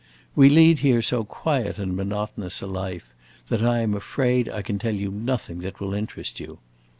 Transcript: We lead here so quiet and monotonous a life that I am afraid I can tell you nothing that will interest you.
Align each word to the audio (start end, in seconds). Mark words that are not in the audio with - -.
We 0.35 0.49
lead 0.49 0.79
here 0.79 1.03
so 1.03 1.23
quiet 1.23 1.77
and 1.77 1.95
monotonous 1.95 2.59
a 2.63 2.65
life 2.65 3.13
that 3.49 3.61
I 3.61 3.81
am 3.81 3.93
afraid 3.93 4.49
I 4.49 4.63
can 4.63 4.79
tell 4.79 4.95
you 4.95 5.11
nothing 5.11 5.59
that 5.59 5.79
will 5.79 5.93
interest 5.93 6.39
you. 6.39 6.57